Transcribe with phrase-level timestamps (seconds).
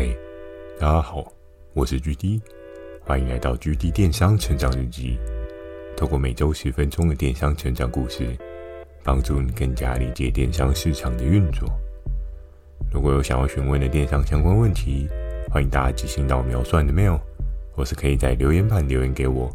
[0.00, 0.06] 嗨，
[0.78, 1.30] 大家好，
[1.74, 2.40] 我是 GD，
[3.04, 5.18] 欢迎来到 GD 电商成长日记。
[5.94, 8.34] 透过每周十分钟的电商成长故事，
[9.04, 11.68] 帮助你更加理解电商市场的运作。
[12.90, 15.06] 如果有想要询问的电商相关问题，
[15.50, 17.20] 欢迎大家寄信到描述的 mail，
[17.70, 19.54] 或是可以在留言板留言给我。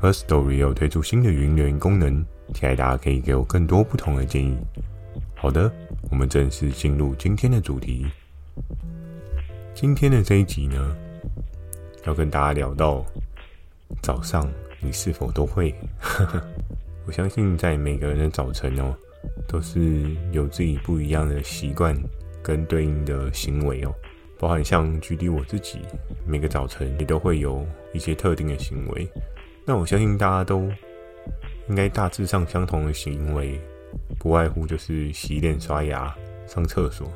[0.00, 2.24] Firstory 有推出新的语音留言功能，
[2.54, 4.56] 期待大家可以给我更多不同的建议。
[5.34, 5.70] 好的，
[6.10, 8.06] 我们正式进入今天的主题。
[9.76, 10.96] 今天的这一集呢，
[12.06, 13.04] 要跟大家聊到
[14.00, 15.74] 早上你是否都会？
[17.04, 18.96] 我相信在每个人的早晨哦，
[19.46, 21.94] 都是有自己不一样的习惯
[22.42, 23.94] 跟对应的行为哦，
[24.38, 25.80] 包含像举例我自己，
[26.26, 27.62] 每个早晨也都会有
[27.92, 29.06] 一些特定的行为。
[29.66, 30.70] 那我相信大家都
[31.68, 33.60] 应该大致上相同的行为，
[34.18, 37.06] 不外乎就是洗脸、刷牙、上厕所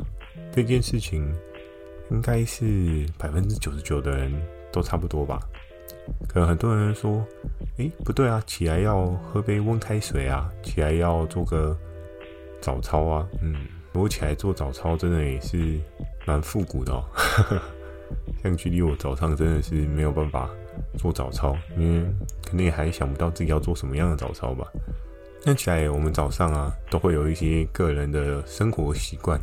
[0.52, 1.34] 这件事情。
[2.10, 4.32] 应该是百分之九十九的人
[4.72, 5.40] 都差不多吧。
[6.28, 7.24] 可能很多人说
[7.78, 11.76] ：“诶，不对啊，起来要喝杯温开水啊，起来要做个
[12.60, 15.78] 早操啊。”嗯，我起来做早操真的也是
[16.26, 17.04] 蛮复古的哦。
[18.42, 20.50] 像距离我早上真的是没有办法
[20.98, 22.04] 做早操，因为
[22.44, 24.66] 肯定还想不到自己要做什么样的早操吧。
[25.44, 29.40] 那起来我们早上啊，都会有一些个人的生活习惯。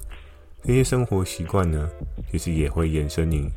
[0.64, 1.90] 这些生活习惯呢，
[2.30, 3.50] 其实也会延伸你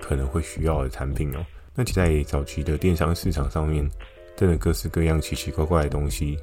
[0.00, 1.44] 可能会需要的产品哦。
[1.74, 3.86] 那其在早期的电商市场上面，
[4.34, 6.38] 真的各式各样奇奇怪怪的东西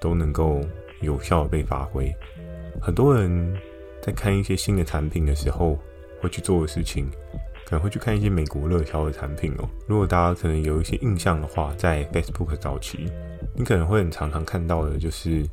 [0.00, 0.62] 都能够
[1.02, 2.10] 有效的被发挥。
[2.80, 3.54] 很多人
[4.00, 5.78] 在看一些新的产品的时候，
[6.22, 7.10] 会去做的事情，
[7.66, 9.68] 可能会去看一些美国热销的产品哦。
[9.86, 13.12] 如果大家可能有一些印象的话，在 Facebook 早期，
[13.54, 15.46] 你可能会很常常看到的就是。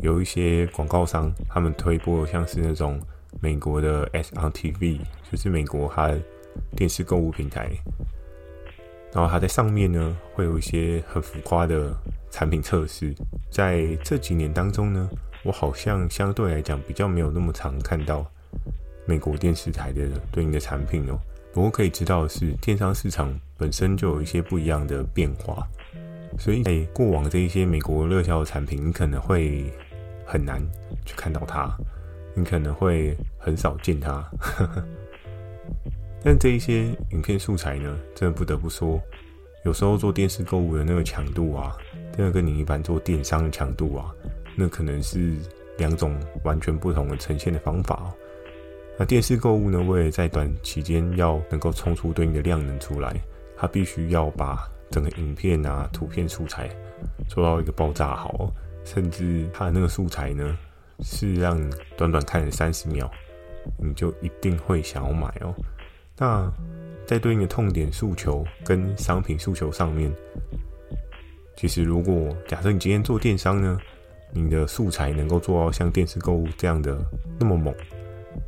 [0.00, 3.00] 有一些广告商，他们推播像是那种
[3.40, 4.98] 美国的 S on TV，
[5.30, 6.12] 就是美国它
[6.76, 7.70] 电视购物平台，
[9.12, 11.94] 然后它在上面呢会有一些很浮夸的
[12.30, 13.14] 产品测试。
[13.50, 15.08] 在这几年当中呢，
[15.44, 18.26] 我好像相对来讲比较没有那么常看到
[19.06, 21.18] 美国电视台的对应的产品哦。
[21.52, 25.66] 不过可以知道的是，电商市场本身就有一些不一样的变化。
[26.38, 29.64] 所以在过往这一些美国热销的产品，你可能会
[30.24, 30.60] 很难
[31.04, 31.70] 去看到它，
[32.34, 34.24] 你可能会很少见它。
[36.24, 39.00] 但这一些影片素材呢，真的不得不说，
[39.64, 41.76] 有时候做电视购物的那个强度啊，
[42.16, 44.14] 真的跟你一般做电商的强度啊，
[44.56, 45.36] 那可能是
[45.78, 48.12] 两种完全不同的呈现的方法。
[48.98, 53.14] 那电视购物呢，为了在短期间要能够冲出对应的量能出来，
[53.56, 56.70] 它必须要把整个影片啊，图片素材
[57.26, 58.52] 做到一个爆炸好，
[58.84, 60.56] 甚至它的那个素材呢，
[61.00, 63.10] 是让你短短看了三十秒，
[63.78, 65.54] 你就一定会想要买哦。
[66.18, 66.52] 那
[67.06, 70.12] 在对应的痛点诉求跟商品诉求上面，
[71.56, 73.78] 其实如果假设你今天做电商呢，
[74.32, 76.96] 你的素材能够做到像电视购物这样的
[77.40, 77.74] 那么猛。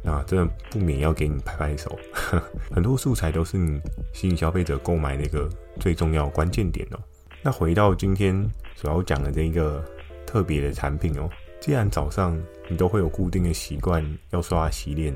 [0.03, 1.99] 那真的不免要给你拍拍手，
[2.73, 3.79] 很多素材都是你
[4.15, 5.47] 吸引消费者购买的一个
[5.81, 6.99] 最重要关键点哦。
[7.43, 8.35] 那回到今天
[8.75, 9.85] 所要讲的这一个
[10.27, 11.29] 特别的产品哦，
[11.61, 15.15] 既然早上你都会有固定的习惯要刷洗脸，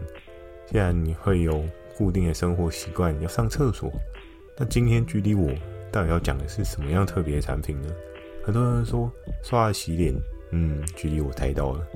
[0.66, 1.64] 既然你会有
[1.96, 3.90] 固定的生活习惯要上厕所，
[4.56, 5.50] 那今天距离我
[5.90, 7.88] 到底要讲的是什么样特别的产品呢？
[8.44, 9.10] 很多人说
[9.42, 10.14] 刷洗脸，
[10.52, 11.86] 嗯，距离我猜到了。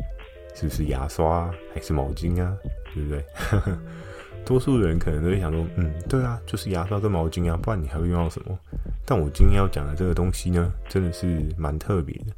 [0.54, 2.54] 是不是牙刷还是毛巾啊？
[2.94, 3.24] 对不对？
[4.44, 8.58] 多数人可能都会想说，嗯，对啊，就是牙刷跟毛巾啊，不然你还会用到什么？
[9.06, 12.32] 但我今天要讲的这个东西呢，真的是蛮特别的。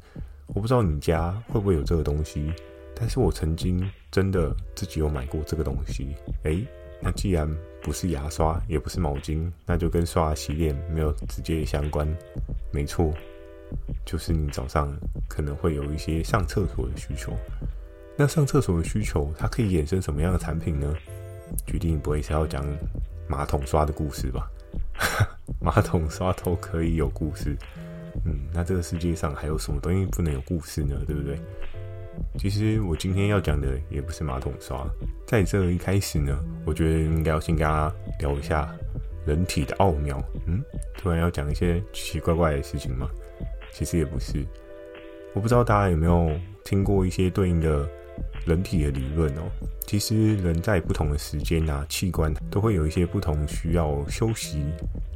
[0.47, 2.51] 我不知道你家会不会有这个东西，
[2.95, 6.15] 但是我曾经真的自己有买过这个东西。
[6.43, 6.65] 诶，
[7.01, 7.49] 那既然
[7.81, 12.07] 不是牙刷，也不是毛巾，那就跟刷牙洗脸没有直接相关。
[12.71, 13.11] 没错，
[14.05, 14.95] 就是你早上
[15.27, 17.33] 可能会有一些上厕所的需求。
[18.15, 20.93] 那上厕所的需求，它可以衍生什么样的产品呢？
[21.65, 22.65] 决定不会是要讲
[23.27, 24.49] 马桶刷的故事吧？
[25.61, 27.55] 马桶刷都可以有故事，
[28.25, 30.95] 嗯，那这个世界上还有什么东西不能有故事呢？
[31.07, 31.39] 对不对？
[32.37, 34.85] 其实我今天要讲的也不是马桶刷，
[35.27, 38.73] 在这一开始呢，我觉得应该要先跟大家聊一下
[39.25, 40.21] 人体的奥妙。
[40.45, 40.61] 嗯，
[40.97, 43.09] 突然要讲一些奇奇怪怪的事情吗？
[43.71, 44.45] 其实也不是，
[45.33, 46.31] 我不知道大家有没有
[46.63, 47.87] 听过一些对应的。
[48.45, 49.41] 人体的理论哦，
[49.87, 54.63] 其实人在不同的时间啊，器官都会有一些不同需要休息，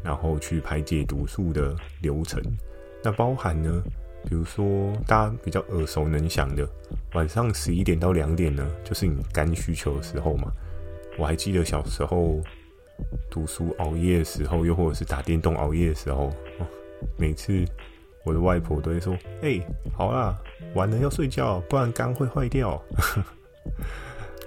[0.04, 2.42] 然后去排解毒素的流程。
[3.04, 3.81] 那包含呢，
[4.28, 6.68] 比如说大家比较耳熟能详的，
[7.14, 10.52] 晚上十一点到两点呢，就是你肝需求的时候嘛。
[11.18, 12.42] 我还记得小时候
[13.30, 16.34] 读书熬夜的时候，又或者是打电动熬夜的时候，
[17.18, 17.64] 每次
[18.30, 19.60] 我的外婆都会说：“哎、
[19.98, 20.38] 好啦，
[20.76, 22.80] 晚了要睡觉，不然肝会坏掉。”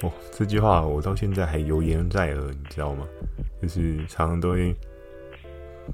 [0.02, 3.04] 哦，这句话我到现在还犹言在耳，你知道吗？
[3.60, 4.72] 就是常常都会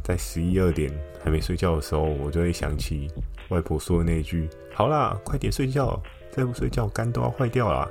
[0.03, 0.93] 在十一二点
[1.25, 3.09] 还没睡觉的时候，我就会想起
[3.49, 5.99] 外婆说的那句：“好啦，快点睡觉，
[6.31, 7.89] 再不睡觉肝都要坏掉啦。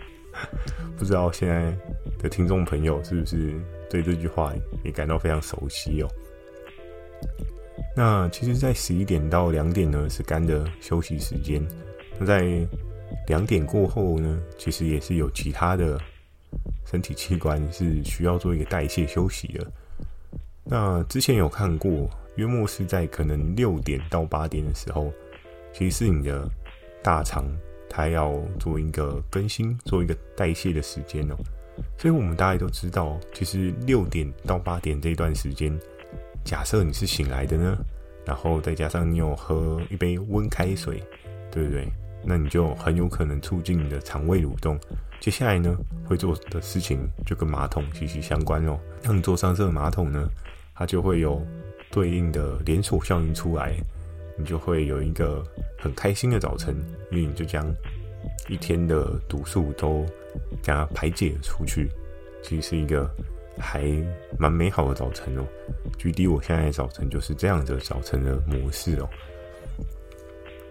[0.98, 1.74] ”不知道现在
[2.18, 3.54] 的听众朋友是不是
[3.88, 4.52] 对这句话
[4.84, 6.08] 也感到非常熟悉哦？
[7.98, 11.66] 那其实，在十一点到两点呢，是肝的休息时间。
[12.18, 12.44] 那在
[13.26, 15.98] 两点过后呢，其实也是有其他的
[16.84, 19.66] 身体器官是需要做一个代谢休息的。
[20.62, 25.10] 那之前有看过，约莫是在可能六点到八点的时候，
[25.72, 26.46] 其实是你的
[27.02, 27.46] 大肠
[27.88, 31.36] 它要做一个更新、做一个代谢的时间哦。
[31.96, 35.78] 所以我们大家都知道，其实六点到八点这段时间，
[36.46, 37.76] 假设你是醒来的呢，
[38.24, 41.02] 然后再加上你有喝一杯温开水，
[41.50, 41.88] 对不对？
[42.24, 44.78] 那你就很有可能促进你的肠胃蠕动。
[45.20, 48.78] 接下来呢，会做的事情就跟马桶息息相关哦。
[49.02, 50.28] 当你坐上这个马桶呢，
[50.72, 51.44] 它就会有
[51.90, 53.76] 对应的连锁效应出来，
[54.38, 55.42] 你就会有一个
[55.76, 56.76] 很开心的早晨，
[57.10, 57.66] 因为你就将
[58.48, 60.06] 一天的毒素都
[60.62, 61.88] 将它排解出去。
[62.42, 63.10] 其实是一个
[63.58, 63.84] 还
[64.38, 65.46] 蛮美好的早晨哦。
[65.98, 69.08] 举例，我现在的早晨就是这样的早晨的模式哦。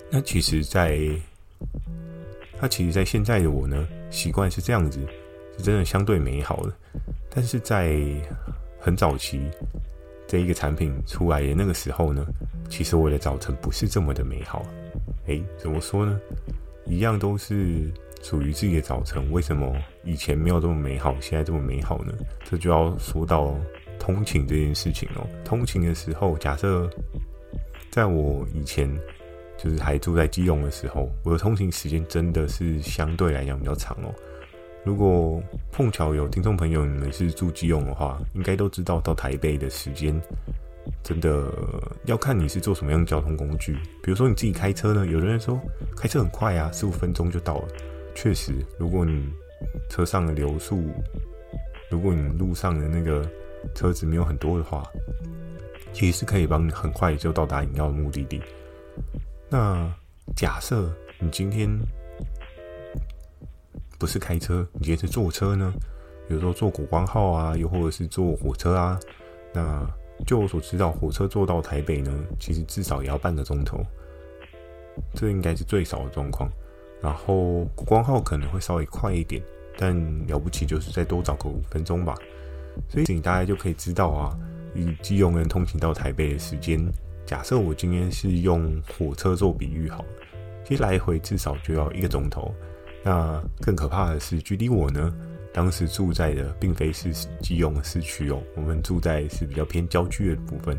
[0.10, 1.00] 那其实，在
[2.62, 5.00] 那其实，在现在的我呢，习惯是这样子，
[5.58, 6.74] 是真的相对美好的。
[7.30, 8.00] 但是在
[8.80, 9.50] 很早期
[10.28, 12.26] 这一个产品出来的那个时候呢，
[12.70, 14.66] 其实我的早晨不是这么的美好。
[15.26, 16.20] 诶，怎么说呢？
[16.86, 17.92] 一样都是
[18.26, 19.72] 属于自己的早晨，为什么
[20.04, 22.12] 以前没有这么美好，现在这么美好呢？
[22.44, 23.56] 这就要说到
[24.00, 25.28] 通勤这件事情哦。
[25.44, 26.90] 通勤的时候，假设
[27.92, 28.90] 在我以前。
[29.58, 34.14] 就是还住在基隆的时候，我的通勤时间真的是相对来讲比较长哦。
[34.84, 35.42] 如果
[35.72, 40.22] 碰巧有听众朋友你们是住基隆的话，应该都知道到台北的时间
[41.02, 41.50] 真的
[42.04, 43.74] 要看你是坐什么样的交通工具。
[44.04, 45.58] 比如说你自己开车呢，有的人说
[45.96, 47.68] 开车很快啊，十五分钟就到了。
[48.16, 49.30] 确实，如果你
[49.90, 50.82] 车上的流速，
[51.92, 53.30] 如果你路上的那个
[53.76, 54.84] 车子没有很多的话，
[55.94, 58.42] 其实是可以帮你很快就到达你要的目的地。
[59.50, 59.94] 那
[60.36, 61.70] 假设你今天
[64.00, 65.72] 不是开车，你今天是坐车呢？
[66.28, 69.00] 比如说坐国光号啊，又或者是坐火车啊。
[69.54, 69.88] 那
[70.26, 73.84] 就我所知道，火车坐到台北呢，其实至少也要半个钟头，
[75.14, 76.50] 这应该是最少的状况。
[77.06, 79.40] 然后光号可能会稍微快一点，
[79.78, 82.16] 但了不起就是再多找个五分钟吧。
[82.90, 84.36] 所以你大概就可以知道啊，
[84.74, 86.84] 以基隆人通勤到台北的时间。
[87.24, 90.06] 假设我今天是用火车做比喻好了，
[90.66, 92.52] 其实来回至少就要一个钟头。
[93.04, 95.14] 那更可怕的是，距离我呢，
[95.54, 100.76] 当时住在的并非是基隆市区哦，我们住在是比较偏郊区的部分。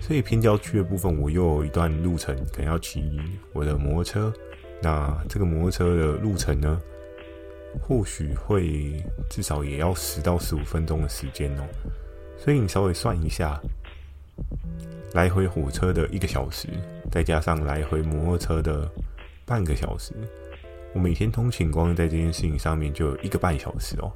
[0.00, 3.20] 所以偏郊区的部分，我又有一段路程可能要骑
[3.52, 4.32] 我的摩托车。
[4.82, 6.80] 那这个摩托车的路程呢，
[7.80, 11.62] 或许会至少也要十到十五分钟的时间哦。
[12.38, 13.60] 所以你稍微算一下。
[15.14, 16.68] 来回火车的一个小时，
[17.10, 18.86] 再加上来回摩托车的
[19.46, 20.12] 半个小时，
[20.92, 24.12] 我每天通勤光在这件事情上面就有一个半小时哦。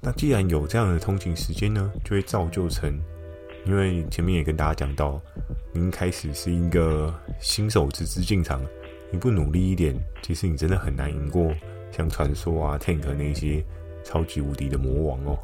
[0.00, 2.96] 那既然有这样的通勤时间呢，就会造就成，
[3.66, 5.20] 因为前面也跟大家讲到，
[5.72, 8.62] 您开始是一个新手直直进场，
[9.14, 11.54] 你不努力一点，其实你真的很难赢过
[11.92, 13.64] 像传说啊、Tank 那些
[14.02, 15.38] 超级无敌的魔王哦。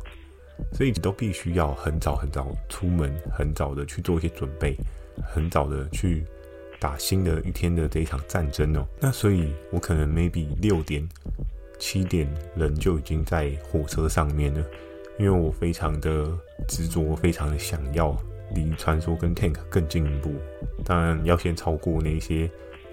[0.73, 4.77] 所以你都必须要很早很早出门，很早的去做一些准备，
[5.23, 6.25] 很早的去
[6.81, 8.85] 打新的一天的这一场战争哦。
[8.99, 11.09] 那所以，我可能 maybe 六点、
[11.79, 14.67] 七点人就已经在火车上面了，
[15.17, 16.27] 因为我非常的
[16.67, 18.17] 执着，非常的想要
[18.53, 20.35] 离传说跟 Tank 更进一步。
[20.85, 22.50] 当然要先超过那些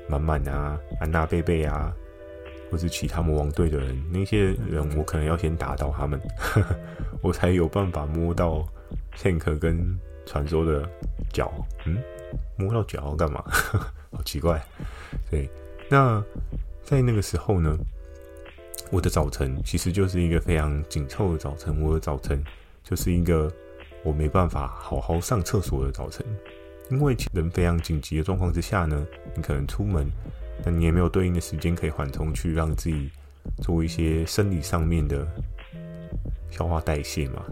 [0.07, 1.93] 满满啊、安娜贝贝啊。
[2.69, 6.19] 或是其他魔王队的人，那些人我可能要先打倒他们，
[7.23, 8.61] 我才有办法摸到
[9.17, 10.85] Tank 跟传说的
[11.31, 11.49] 脚。
[11.85, 11.97] 嗯，
[12.57, 13.41] 摸到脚要干嘛？
[14.11, 14.61] 好奇怪。
[15.31, 15.49] 对，
[15.89, 16.21] 那
[16.83, 17.73] 在那个时候呢，
[18.91, 21.81] 我的早晨其实就是一个非常紧凑的早晨。
[21.81, 22.43] 我的早晨
[22.83, 23.49] 就是一个
[24.03, 26.25] 我没办法好好上厕所的早晨，
[26.89, 30.05] 因为人非常紧急的状况之下呢，你可能出门。
[30.65, 33.11] 那你也没有对应的时间可以缓冲，去让自己
[33.61, 35.27] 做一些生理上面的
[36.49, 37.43] 消化代谢嘛，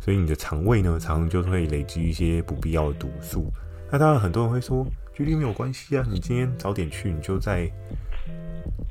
[0.00, 3.50] 所以你的肠胃呢，常常就会累积一些不必要的毒素。
[3.90, 7.70] 那当然，很多人会说，距离没有关系啊，你今天早点去，你就在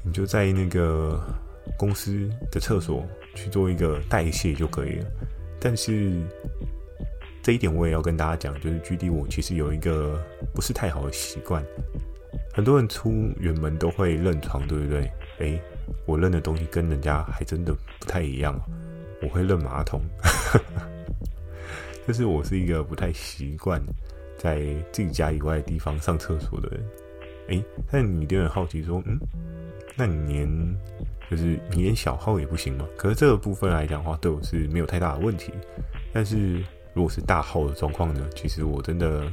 [0.03, 1.21] 你就在那个
[1.77, 5.05] 公司的厕所去做一个代谢就可以了。
[5.59, 6.23] 但是
[7.43, 10.17] 这一点我也要跟大家讲，就是 GD 我其实有一个
[10.55, 11.61] 不是太好的习惯，
[12.53, 15.11] 很多人出远门都会认床，对不对？
[15.39, 15.61] 诶，
[16.05, 18.57] 我认的东西跟人家还真的不太一样。
[19.21, 20.01] 我会认马桶，
[22.07, 23.81] 就是我是一个不太习惯
[24.37, 26.85] 在自己家以外的地方上厕所的人。
[27.47, 29.17] 诶，但你有点好奇说，嗯，
[29.97, 30.77] 那你连
[31.29, 32.85] 就是你连小号也不行吗？
[32.97, 35.51] 可是这个部分来讲的话，对我是没有太大的问题。
[36.13, 36.61] 但是
[36.93, 39.31] 如果是大号的状况呢，其实我真的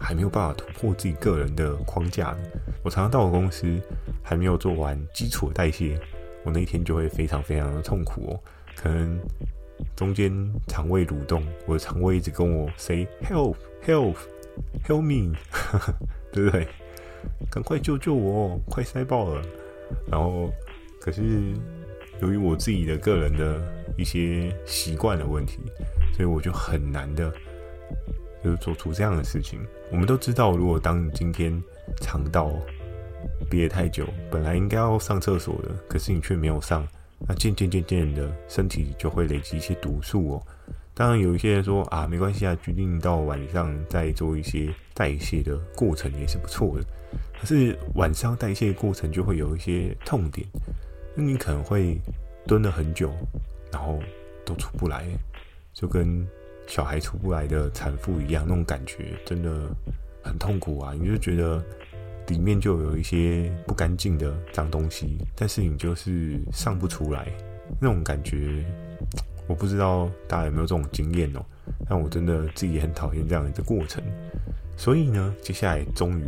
[0.00, 2.36] 还没有办法突破自己个人的框架。
[2.82, 3.80] 我常常到我公司
[4.22, 5.98] 还没有做完基础的代谢，
[6.44, 8.40] 我那一天就会非常非常的痛苦哦。
[8.74, 9.18] 可能
[9.94, 10.32] 中间
[10.68, 14.14] 肠胃蠕动，我的肠胃一直跟我 say help help
[14.86, 15.34] help me，
[16.32, 16.66] 对不对？
[17.50, 19.42] 赶快救救我，快塞爆了。
[20.10, 20.50] 然后，
[21.00, 21.22] 可是
[22.20, 23.60] 由于我自己的个人的
[23.96, 25.58] 一些习惯的问题，
[26.16, 27.30] 所以我就很难的，
[28.42, 29.60] 就是做出这样的事情。
[29.92, 31.62] 我们都知道，如果当你今天
[32.00, 32.50] 肠道
[33.50, 36.88] 憋太久，本来应该要上厕所的，可是你却没有上。
[37.28, 40.42] 那渐渐渐渐的，身体就会累积一些毒素哦。
[40.94, 46.84] 当然，有一些人说啊，没关系啊，决定到晚上再做一些代谢的过程也是不错的。
[47.38, 50.46] 可是晚上代谢过程就会有一些痛点，
[51.14, 52.00] 那你可能会
[52.46, 53.12] 蹲了很久，
[53.70, 53.98] 然后
[54.44, 55.06] 都出不来，
[55.76, 56.26] 就跟
[56.66, 59.70] 小孩出不来的产妇一样，那种感觉真的
[60.24, 60.92] 很痛苦啊！
[60.98, 61.62] 你就觉得。
[62.28, 67.28] 里面就有一些不干净的脏东西，但是你就是上不出来，
[67.80, 68.66] 那种感觉，
[69.46, 71.46] 我不知道大家有没有这种经验哦。
[71.88, 74.02] 但我真的自己也很讨厌这样的一个过程，
[74.76, 76.24] 所以呢，接下来终于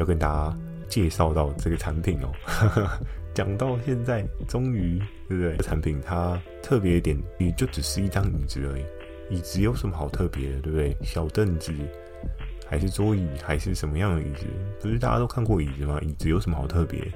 [0.00, 2.32] 要跟大家介绍到这个产品哦。
[3.36, 5.58] 讲到现在，终于对不对？
[5.58, 9.36] 产品它特别一点，也就只是一张椅子而已。
[9.36, 10.96] 椅子有什么好特别的，对不对？
[11.02, 11.70] 小凳子。
[12.66, 14.46] 还是桌椅，还是什么样的椅子？
[14.80, 16.00] 不是大家都看过椅子吗？
[16.00, 17.06] 椅子有什么好特别？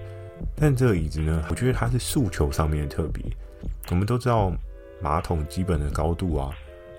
[0.54, 3.24] 但这个椅子呢，我觉得它是诉求上面的特别。
[3.90, 4.52] 我们都知道
[5.00, 6.50] 马桶基本的高度啊，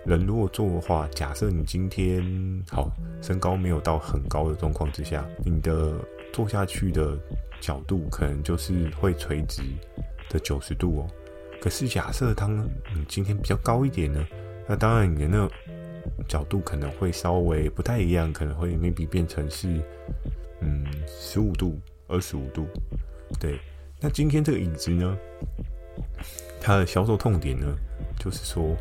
[0.03, 2.25] 人如果坐的话，假设你今天
[2.71, 5.93] 好身高没有到很高的状况之下，你的
[6.33, 7.17] 坐下去的
[7.59, 9.61] 角度可能就是会垂直
[10.29, 11.07] 的九十度哦。
[11.61, 12.57] 可是假设当
[12.95, 14.25] 你今天比较高一点呢，
[14.67, 15.49] 那当然你的那。
[16.27, 19.67] 角度可能会稍微不太一样，可能会 maybe 变成是
[20.61, 22.65] 嗯十五度、二十五度。
[23.39, 23.59] 对，
[23.99, 25.15] 那今天这个椅子呢，
[26.59, 27.67] 它的销售痛点呢，
[28.19, 28.75] 就是说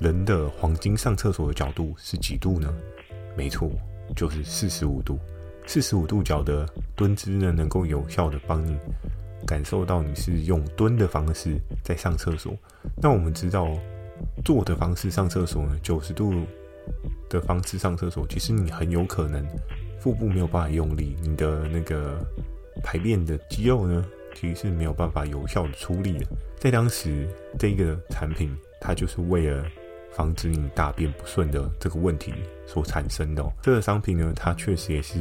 [0.00, 2.72] 人的黄金上厕所的角度是几度呢？
[3.36, 3.70] 没错，
[4.16, 5.18] 就是四十五度。
[5.66, 8.78] 四十五度角的蹲姿呢，能够有效的帮你
[9.46, 12.56] 感受到你是用蹲的方式在上厕所。
[12.96, 13.68] 那我们知道
[14.44, 16.32] 坐的方式上厕所呢，九十度。
[17.28, 19.44] 的方式上厕所，其实你很有可能
[19.98, 22.24] 腹部没有办法用力，你的那个
[22.80, 24.06] 排便的肌肉呢，
[24.36, 26.26] 其实是没有办法有效的出力的。
[26.60, 27.26] 在当时，
[27.58, 29.66] 这个产品它就是为了
[30.12, 32.32] 防止你大便不顺的这个问题
[32.66, 33.52] 所产生的哦。
[33.62, 35.18] 这个商品呢，它确实也是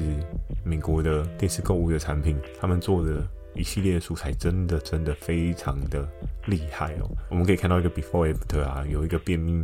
[0.64, 6.08] 美国的电视购物的产品，他们做的一系列的素材真的真的非常的
[6.46, 7.10] 厉害哦。
[7.30, 9.64] 我们可以看到一个 before after 啊，有一个便秘。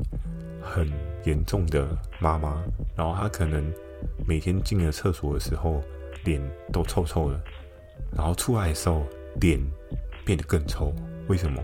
[0.63, 0.87] 很
[1.23, 1.87] 严重的
[2.19, 2.61] 妈妈，
[2.95, 3.65] 然后她可能
[4.27, 5.81] 每天进了厕所的时候，
[6.23, 6.39] 脸
[6.71, 7.41] 都臭臭的，
[8.15, 9.03] 然后出来的时候
[9.39, 9.59] 脸
[10.23, 10.93] 变得更臭。
[11.27, 11.59] 为什么？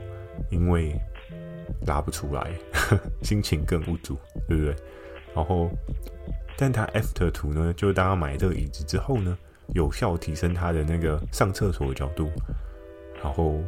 [0.49, 0.99] 因为
[1.85, 2.51] 拉不出来，
[3.21, 4.17] 心情更无助，
[4.47, 4.75] 对不对？
[5.35, 5.69] 然后，
[6.57, 9.37] 但他 after 图呢，就是当他买这个椅子之后呢，
[9.75, 12.29] 有效提升他的那个上厕所的角度，
[13.21, 13.61] 然后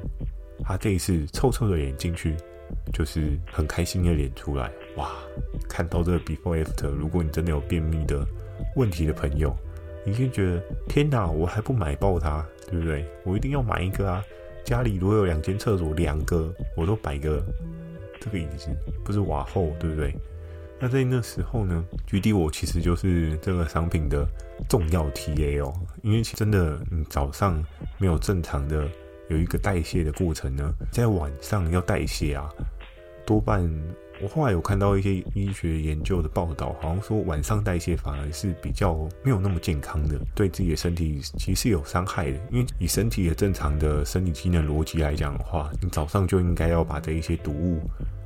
[0.63, 2.36] 他这一次臭臭的脸进去。
[2.94, 5.10] 就是很开心的脸出来，哇！
[5.68, 8.24] 看到这个 before after，如果你真的有便秘的
[8.75, 9.58] 问题的朋友，
[10.06, 13.04] 你就觉得天哪，我还不买爆它，对不对？
[13.24, 14.24] 我一定要买一个啊！
[14.63, 17.44] 家里如果有两间厕所，两个我都摆个
[18.19, 18.69] 这个椅子，
[19.03, 20.15] 不是瓦后，对不对？
[20.79, 24.25] 那在那时候呢，GD 我其实就是这个商品的
[24.69, 25.73] 重要 TA 哦，
[26.03, 27.63] 因为真的你早上
[27.97, 28.88] 没有正常的。
[29.29, 32.49] 有一个代谢的过程呢，在晚上要代谢啊，
[33.27, 33.61] 多半
[34.21, 42.39] 我后来有看到一些医学研究的报道，好像说晚上代谢反而是比较没有那么健康的，对自己的身体其实是有伤害的。
[42.51, 47.79] 因为以身体的正常的生理机能逻辑来讲的话，你早上就应该要把这一些毒物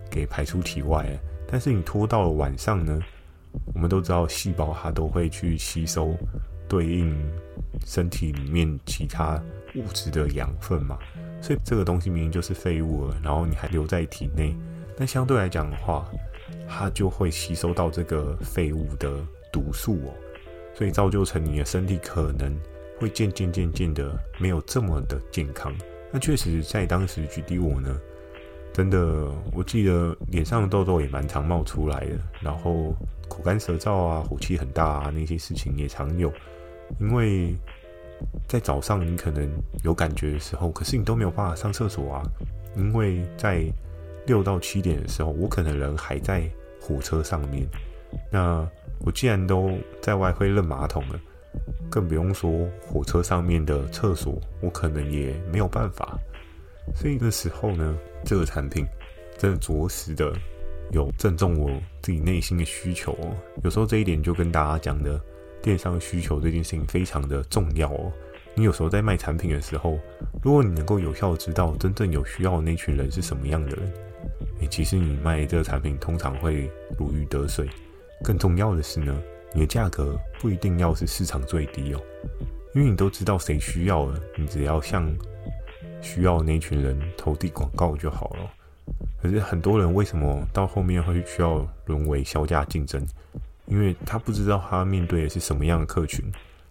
[0.10, 1.06] 给排出体外，
[1.48, 3.00] 但是你拖到了晚上呢，
[3.74, 6.16] 我们都知道细胞它都会去吸收
[6.68, 7.16] 对应
[7.86, 9.40] 身体里面其他
[9.76, 10.98] 物质的养分嘛，
[11.40, 14.56] 所以这个东西明明就是废物了，然后你还留在体内，
[14.98, 16.06] 但相对来讲的话，
[16.68, 19.12] 它就会吸收到这个废物的
[19.52, 20.14] 毒素哦，
[20.74, 22.56] 所以造就成你的身体可能
[23.00, 25.74] 会渐渐渐渐的没有这么的健康。
[26.12, 28.00] 那确实在当时举例我呢，
[28.72, 32.94] 真的我记得脸上的痘痘也蛮常冒出来的，然后
[33.28, 36.32] 口干舌燥啊，火气很大啊，那些事情也常有，
[37.00, 37.56] 因为。
[38.48, 39.52] 在早上你可能
[39.84, 42.24] 有感觉的时候，可是你都没有办法上厕所啊，
[42.78, 43.66] 因为在
[44.26, 46.44] 六到七点的时候，我可能人还在
[46.80, 47.68] 火车上面。
[48.32, 48.68] 那
[49.00, 51.20] 我既然都在外会扔马桶了，
[51.90, 56.18] 更不用说火车上面的厕所，我可能也没有办法。
[56.96, 58.86] 所以那时候呢，这个产品
[59.38, 60.34] 真的着实的
[60.92, 61.70] 有正中我
[62.02, 63.36] 自己内心的需求哦。
[63.64, 65.20] 有时候这一点就跟大家讲的。
[65.64, 68.12] 电商需求这件事情非常的重要哦。
[68.54, 69.98] 你有时候在卖产品的时候，
[70.44, 73.94] 如果你能够有效知道真正有需要的那群人是什么样的人，
[74.60, 77.68] 诶，其实你卖这个产品通常会如鱼得水。
[78.24, 79.22] 更重要的是呢，
[79.54, 82.02] 你的价格不一定要是市场最低哦，
[82.74, 85.14] 因为你都知道谁需要了，你只要向
[86.02, 88.50] 需要的那群人投递广告就好了。
[89.22, 93.06] 可是很多人为什么到后面会需要沦为削价竞争？
[93.66, 96.24] 因为他不知道他面对的是什么样的客群，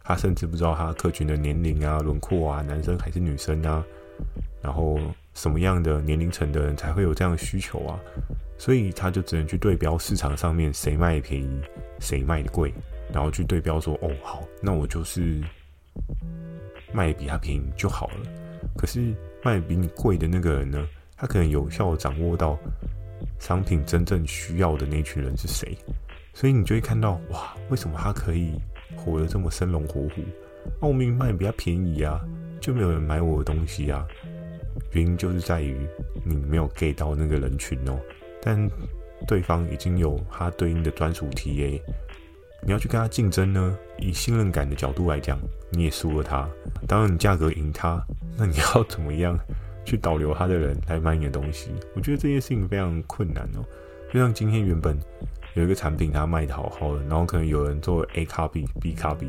[0.02, 3.84] 他甚至不知道他客群的年龄啊、轮廓啊，男生还是女生啊，
[4.62, 4.98] 然后
[5.34, 7.98] 什么样的年龄层的人才会有这样的需求啊，
[8.58, 11.60] 所以他就只能去对标市场上面谁卖的便宜，
[12.00, 12.72] 谁卖的贵，
[13.12, 15.40] 然后去对标说，哦，好，那我就是
[16.92, 18.16] 卖比他便宜就好了。
[18.76, 20.86] 可是卖比你贵的那个人呢，
[21.16, 22.58] 他可能有效的掌握到
[23.38, 25.76] 商品真正需要的那群人是谁。
[26.34, 28.52] 所以你就会看到，哇，为什么他可以
[28.96, 30.22] 活得这么生龙活虎？
[30.80, 32.20] 那我明明卖比他便宜啊，
[32.60, 34.06] 就没有人买我的东西啊。
[34.92, 35.76] 原因就是在于
[36.24, 37.98] 你没有 get 到那个人群哦。
[38.40, 38.70] 但
[39.26, 41.80] 对方已经有他对应的专属 TA，
[42.64, 43.78] 你要去跟他竞争呢？
[43.98, 45.38] 以信任感的角度来讲，
[45.70, 46.48] 你也输了他。
[46.86, 48.04] 当然，你价格赢他，
[48.36, 49.38] 那你要怎么样
[49.84, 51.70] 去导流他的人来买你的东西？
[51.94, 53.64] 我觉得这件事情非常困难哦。
[54.12, 54.98] 就像今天原本。
[55.54, 59.28] 有一个产品，它卖的好好的，然后可能有人做 A copy、B copy，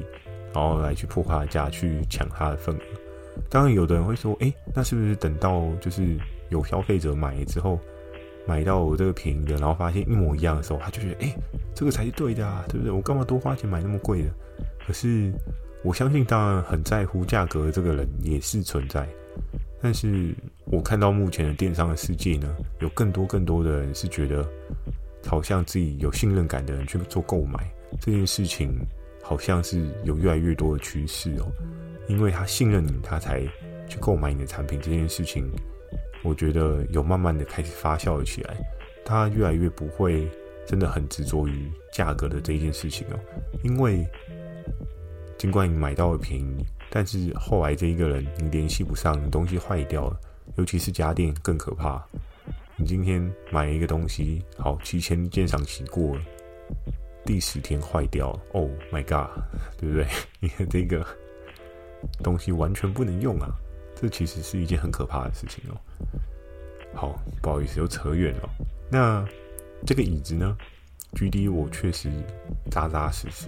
[0.53, 2.81] 然后来去破坏价，去抢它的份额。
[3.49, 6.17] 当然，有的人会说：“诶，那是不是等到就是
[6.49, 7.79] 有消费者买了之后，
[8.47, 11.35] 买到我这个便宜的，然后发现一模一样的时候，他就觉得：诶，
[11.73, 12.91] 这个才是对的啊，对不对？
[12.91, 14.29] 我干嘛多花钱买那么贵的？
[14.85, 15.31] 可是
[15.83, 19.07] 我相信，当然很在乎价格的这个人也是存在。
[19.81, 20.33] 但是
[20.65, 24.47] 我看到目前的电商的世界呢，有更多更多的人是觉得。
[25.25, 27.57] 好像自己有信任感的人去做购买
[28.01, 28.77] 这件事情，
[29.21, 31.47] 好像是有越来越多的趋势哦。
[32.07, 33.41] 因为他信任你，他才
[33.87, 34.79] 去购买你的产品。
[34.81, 35.49] 这件事情，
[36.23, 38.55] 我觉得有慢慢的开始发酵了起来。
[39.05, 40.27] 他越来越不会
[40.65, 43.19] 真的很执着于价格的这一件事情哦。
[43.63, 44.05] 因为
[45.37, 50.19] 尽管你买到了便宜，但是后来这一个人你联系不上，你东西坏掉了，
[50.55, 52.01] 尤其是家电更可怕。
[52.77, 56.21] 你今天买一个东西，好，提前鉴赏期过了，
[57.25, 59.29] 第十天坏掉了，Oh my god，
[59.77, 60.07] 对不对？
[60.39, 61.05] 你看这个
[62.23, 63.49] 东西完全不能用啊，
[63.95, 65.77] 这其实是一件很可怕的事情哦。
[66.93, 68.49] 好，不好意思，又扯远了。
[68.89, 69.25] 那
[69.85, 70.55] 这个椅子呢
[71.13, 72.09] ？GD 我确实
[72.69, 73.47] 扎扎实实，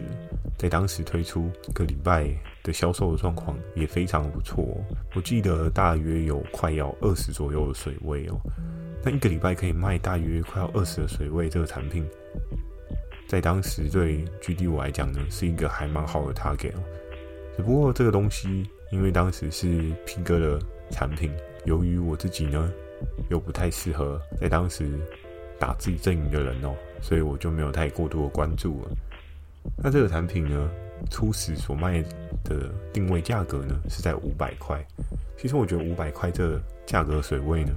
[0.58, 2.28] 在当时推出一个礼拜
[2.64, 4.66] 的销售的状况也非常不错。
[5.16, 8.40] 我记得大约有快要二十左右的水位哦。
[9.04, 12.08] 那一个礼拜可以卖大约快要二十的水位，这个产品
[13.28, 16.84] 在当时对 GD 我来讲呢，是一个还蛮好的 target 哦。
[17.56, 21.32] 只不过这个东西因为当时是 P 哥的产品，
[21.66, 22.72] 由于我自己呢
[23.30, 24.88] 又不太适合在当时
[25.60, 28.92] 打自己阵营的人哦，所以我就没有太过多的关注了。
[29.78, 30.70] 那这个产品呢，
[31.10, 32.04] 初始所卖
[32.44, 34.86] 的定位价格呢是在五百块。
[35.38, 37.72] 其实我觉得五百块这价格水位呢。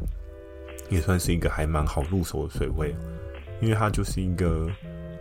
[0.90, 2.94] 也算是一个还蛮好入手的水位，
[3.60, 4.66] 因为它就是一个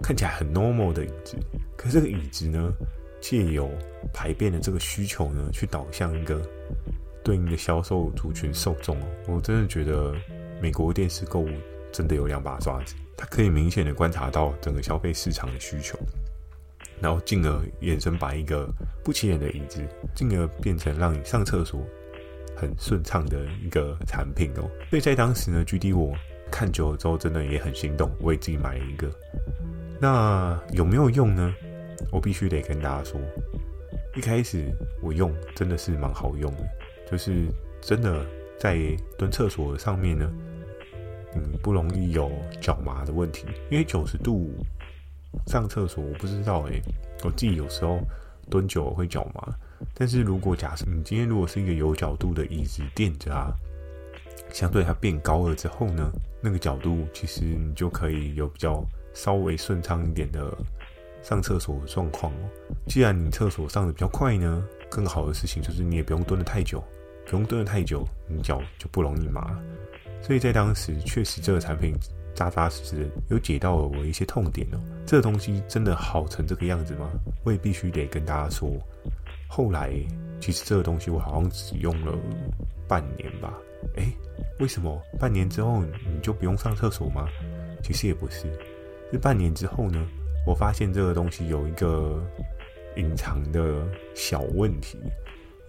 [0.02, 1.36] 看起来很 normal 的椅子，
[1.76, 2.72] 可是这个椅子呢，
[3.22, 3.70] 借由
[4.14, 6.42] 排便的这个需求呢，去导向一个
[7.24, 9.08] 对应的销售族群受众哦。
[9.28, 10.16] 我真的觉得
[10.62, 11.50] 美国电视购物
[11.92, 15.98] 真的有两把刷子，它可以明显的观察到整个消费市场的需求，
[17.02, 18.70] 然后进而衍生把一个
[19.04, 19.82] 不起眼的椅子，
[20.16, 21.82] 进而变成让你上厕所
[22.56, 26.16] 很顺畅的一个产品哦，所以在当时呢，GD 我
[26.50, 29.12] 看久了之后，真的也很心动，我也自己买了一个。
[30.00, 31.54] 那有没有用呢？
[32.12, 33.20] 我必须得跟大家说，
[34.16, 36.68] 一开始我用真的是蛮好用的，
[37.10, 37.48] 就是
[37.82, 38.26] 真的
[38.60, 38.78] 在
[39.18, 40.32] 蹲厕所上面呢，
[41.36, 42.32] 嗯，不容易有
[42.62, 43.46] 脚麻的问题。
[43.70, 44.50] 因为九十度
[45.46, 46.82] 上厕所，我不知道诶、
[47.24, 48.00] 我自己有时候
[48.50, 49.54] 蹲久了会脚麻。
[49.94, 53.54] 但是如果假设你今天如果是一个有角度的椅子垫着啊，
[54.52, 56.10] 相对它变高了之后呢，
[56.42, 58.84] 那个角度其实你就可以有比较
[59.14, 60.52] 稍微顺畅一点的
[61.28, 62.50] 上厕所的状况哦。
[62.88, 66.82] 既然你厕所上的比较快呢，更好的事情就是你也不用蹲得太久，
[67.26, 69.60] 不用蹲得太久，你脚就不容易麻。
[70.22, 71.94] 所以在当时确实这个产品
[72.34, 74.80] 扎扎实实的有解到了我一些痛点哦。
[75.06, 77.10] 这个东西真的好成这个样子吗？
[77.44, 78.72] 我也必须得跟大家说。
[79.50, 79.92] 后来，
[80.40, 82.18] 其实这个东西我好像只用了
[82.88, 83.54] 半年吧。
[83.96, 84.12] 诶，
[84.60, 87.28] 为什么半年之后你就不用上厕所吗？
[87.84, 88.48] 其实也不是，
[89.12, 90.06] 是半年之后呢，
[90.48, 92.24] 我发现这个东西有一个
[92.96, 94.98] 隐藏的小问题。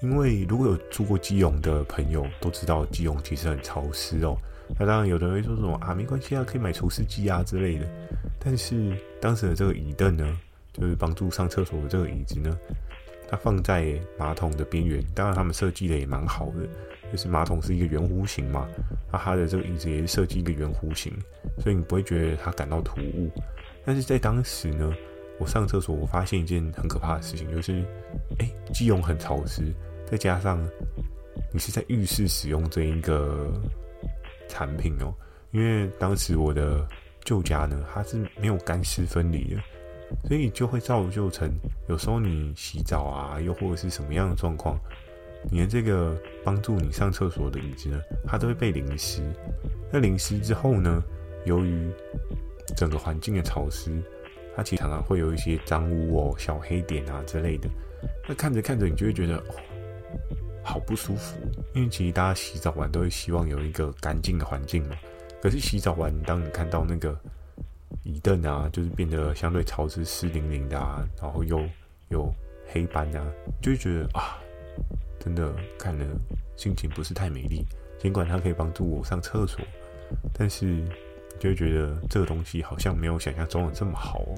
[0.01, 4.37] 因为如果有住过基隆的朋友都知道，基隆其实很潮湿哦。
[4.79, 7.85] 那当然，有的人会说什么啊，没关系啊，可以买除湿机啊之类的。
[8.39, 10.39] 但是当时的这个椅凳呢，
[10.73, 12.57] 就是帮助上厕所的这个椅子呢。
[13.31, 16.67] 它放在马桶的边缘，当然他们设计的也蛮好的，
[17.13, 18.67] 就是马桶是一个圆弧形嘛，
[19.13, 21.13] 那它的这个椅子也是设计一个圆弧形，
[21.59, 23.29] 所以你不会觉得它感到突兀。
[23.89, 24.93] 但是在当时呢，
[25.41, 27.83] 我上厕所我发现一件很可怕的事情，就是，
[28.39, 29.75] 哎，基隆很潮湿，
[30.07, 30.63] 再加上
[31.51, 33.51] 你是在浴室使用这一个
[34.47, 35.11] 产品哦，
[35.53, 36.87] 因为当时我的
[37.25, 39.61] 旧家呢，它是没有干湿分离的。
[40.27, 41.51] 所以就会造就成，
[41.89, 44.79] 有时候你洗澡啊，又或者是什么样的状况，
[45.51, 49.23] 你的这个帮助你上厕所的椅子呢，它都会被淋湿。
[49.91, 51.03] 那淋湿之后呢，
[51.47, 51.91] 由于
[52.77, 54.03] 整个环境的潮湿，
[54.57, 57.69] 它其实常常会有一些脏污哦、小黑点啊之类的。
[58.29, 59.55] 那看着看着，你就会觉得哦，
[60.63, 61.37] 好不舒服。
[61.75, 64.97] 因为其实大家洗澡完都会希望有一个干净的环境嘛。
[65.41, 67.19] 可是洗澡完，当你看到那个。
[68.05, 71.63] 椅凳啊，就是变得相对潮湿、湿淋淋的啊，然后又
[72.09, 72.33] 有
[72.67, 73.27] 黑斑啊，
[73.63, 74.39] 就会觉得啊，
[75.19, 76.05] 真的看了
[76.57, 77.67] 心情不是太美丽。
[77.99, 79.61] 尽管它可以帮助我上厕所，
[80.33, 80.83] 但是
[81.39, 84.35] 就会觉得这个东西好像没有想象中的这么好哦。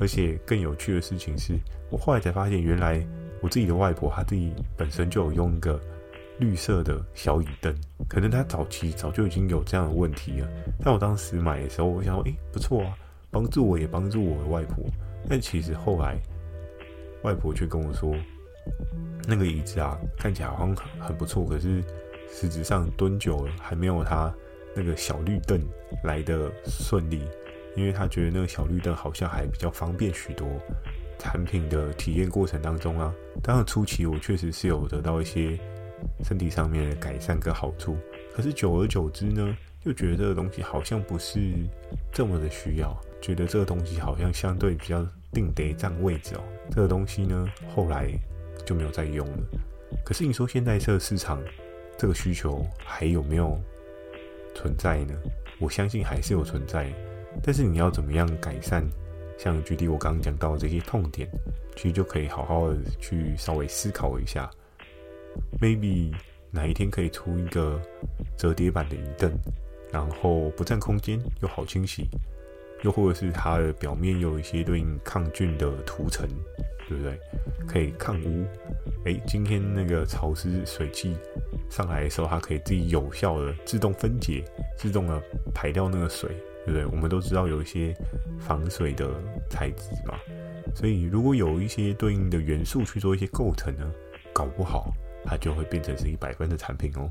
[0.00, 1.58] 而且更有趣的事情是，
[1.90, 3.04] 我后来才发现，原来
[3.40, 5.80] 我自己的外婆她自己本身就有用一个。
[6.40, 7.72] 绿色的小椅凳，
[8.08, 10.48] 可能她早期早就已经有这样的问题了。
[10.80, 12.98] 但我当时买的时候，我想说，诶、不错啊，
[13.30, 14.84] 帮助我也帮助我的外婆。
[15.28, 16.18] 但其实后来，
[17.22, 18.12] 外婆却跟我说，
[19.28, 21.80] 那个椅子啊，看起来好像很很不错，可是
[22.28, 24.34] 实质上蹲久了还没有他
[24.74, 25.60] 那个小绿凳
[26.02, 27.22] 来得顺利，
[27.76, 30.48] 因为他觉得那个小绿凳好像还比较方便许多。
[31.18, 35.58] 产品的体验过程当中啊，当然初期我确实是有得到一些。
[36.22, 37.96] 身体上面的改善跟好处，
[38.34, 41.40] 可是久而久之呢，又觉得这个东西好像不是
[42.12, 46.44] 这么的需要，觉得这个东西好像相对比较定得占位置哦。
[46.70, 48.12] 这个东西呢，后来
[48.66, 49.38] 就没有再用了。
[50.04, 51.42] 可是你说现在这个市场，
[51.96, 53.58] 这个需求还有没有
[54.54, 55.14] 存在呢？
[55.60, 56.92] 我相信还是有存在，
[57.42, 58.84] 但是你要怎么样改善？
[59.36, 61.28] 像举例我刚刚讲到的这些痛点，
[61.76, 64.48] 其实就可以好好的去稍微思考一下。
[65.60, 66.14] maybe
[66.50, 67.80] 哪一天可以出一个
[68.36, 69.32] 折叠版的椅凳，
[69.90, 72.08] 然后不占空间又好清洗，
[72.84, 76.28] 又或者是它的表面有一些对应抗菌的涂层，
[76.88, 77.18] 对不对？
[77.66, 78.44] 可以抗污。
[79.06, 81.16] 诶，今天那个潮湿水汽
[81.68, 84.44] 上来的时候，它可以自己有效的自动分解，
[84.76, 85.20] 自动的
[85.52, 86.30] 排掉那个水，
[86.64, 86.86] 对不对？
[86.86, 87.92] 我们都知道有一些
[88.38, 89.10] 防水的
[89.50, 90.14] 材质嘛，
[90.74, 93.90] 所以如果有一些对应的元素去做一些构成呢，
[94.32, 94.92] 搞不好。
[95.26, 97.08] 它就会变成是一百分的产品哦，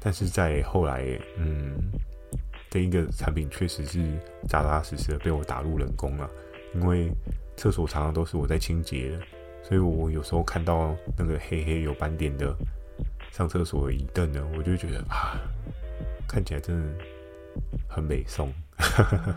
[0.00, 1.78] 但是在后来，嗯，
[2.70, 4.02] 这一个产品确实是
[4.48, 6.28] 扎扎实实的被我打入冷宫了，
[6.74, 7.10] 因为
[7.56, 9.20] 厕所常常都是我在清洁的，
[9.62, 12.54] 所以我有时候看到那个黑黑有斑点的
[13.30, 15.40] 上厕所的椅凳呢，我就觉得啊，
[16.28, 17.04] 看起来真的
[17.88, 18.52] 很美颂，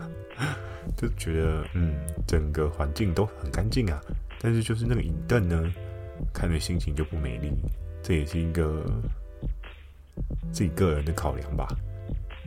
[0.96, 1.94] 就觉得嗯，
[2.26, 4.00] 整个环境都很干净啊，
[4.40, 5.72] 但是就是那个椅凳呢。
[6.32, 7.50] 看着心情就不美丽，
[8.00, 8.84] 这也是一个
[10.52, 11.66] 自己个人的考量吧。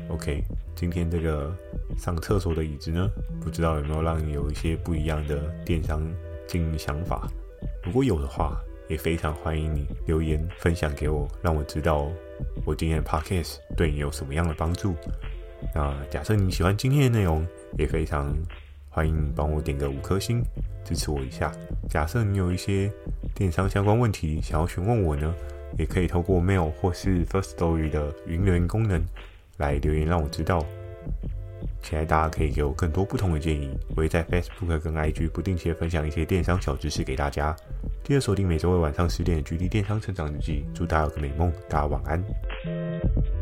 [0.10, 0.44] OK，
[0.76, 1.54] 今天这个
[1.98, 3.10] 上厕所的椅子呢，
[3.42, 6.02] 不知道有没有让你有一些不一样的电商
[6.48, 7.28] 经营想法？
[7.84, 8.56] 如果有的话，
[8.88, 12.08] 也非常欢迎你留言分享给我，让我知道
[12.66, 14.96] 我今天的 Podcast 对你有什么样的帮助。
[15.74, 17.46] 那假设你喜欢今天的内容，
[17.78, 18.32] 也非常
[18.90, 20.44] 欢迎你帮我点个五颗星
[20.84, 21.52] 支持我一下。
[21.90, 22.92] 假设你有一些
[23.34, 25.34] 电商相关问题想要询问我呢，
[25.80, 29.04] 也可以透过 mail 或是 Firstory 的云留言功能
[29.58, 30.66] 来留言让我知道。
[31.82, 37.56] 期待大家可以给我更多不同的建议，我会在 Facebook 跟 IG 不定期的分享一些电商小知识给大家。
[38.04, 43.35] 记得锁定每周二晚上十点的《GD 电商成长日记》，祝大家有个美梦，大家晚安。